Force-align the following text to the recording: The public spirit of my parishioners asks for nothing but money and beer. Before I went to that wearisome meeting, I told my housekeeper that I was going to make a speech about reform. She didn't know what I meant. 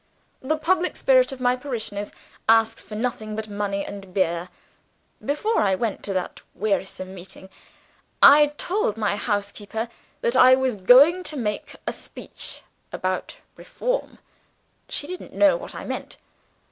The 0.41 0.57
public 0.57 0.95
spirit 0.95 1.31
of 1.31 1.39
my 1.39 1.55
parishioners 1.55 2.11
asks 2.49 2.81
for 2.81 2.95
nothing 2.95 3.35
but 3.35 3.47
money 3.47 3.85
and 3.85 4.11
beer. 4.15 4.49
Before 5.23 5.61
I 5.61 5.75
went 5.75 6.01
to 6.05 6.13
that 6.13 6.41
wearisome 6.55 7.13
meeting, 7.13 7.51
I 8.19 8.47
told 8.57 8.97
my 8.97 9.15
housekeeper 9.15 9.89
that 10.21 10.35
I 10.35 10.55
was 10.55 10.75
going 10.75 11.21
to 11.25 11.37
make 11.37 11.75
a 11.85 11.93
speech 11.93 12.63
about 12.91 13.37
reform. 13.55 14.17
She 14.89 15.05
didn't 15.05 15.33
know 15.33 15.55
what 15.55 15.75
I 15.75 15.85
meant. 15.85 16.17